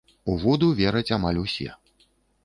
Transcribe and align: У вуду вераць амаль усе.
У 0.31 0.35
вуду 0.43 0.69
вераць 0.79 1.13
амаль 1.17 1.41
усе. 1.41 1.69